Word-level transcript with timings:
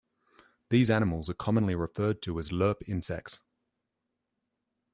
These 0.71 0.89
animals 0.89 1.29
are 1.29 1.35
commonly 1.35 1.75
referred 1.75 2.23
to 2.23 2.39
as 2.39 2.49
lerp 2.51 2.77
insects. 2.89 3.39